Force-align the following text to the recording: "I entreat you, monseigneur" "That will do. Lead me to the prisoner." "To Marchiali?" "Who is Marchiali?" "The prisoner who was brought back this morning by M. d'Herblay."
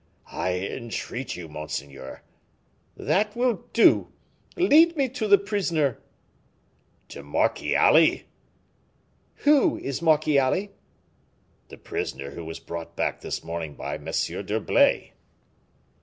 "I 0.31 0.55
entreat 0.57 1.35
you, 1.35 1.47
monseigneur" 1.47 2.23
"That 3.09 3.35
will 3.35 3.65
do. 3.71 4.11
Lead 4.57 4.97
me 4.97 5.07
to 5.09 5.27
the 5.27 5.37
prisoner." 5.37 5.99
"To 7.09 7.21
Marchiali?" 7.21 8.23
"Who 9.45 9.77
is 9.77 10.01
Marchiali?" 10.01 10.71
"The 11.69 11.77
prisoner 11.77 12.31
who 12.31 12.43
was 12.45 12.57
brought 12.59 12.95
back 12.95 13.21
this 13.21 13.43
morning 13.43 13.75
by 13.75 13.93
M. 13.93 14.05
d'Herblay." 14.05 15.13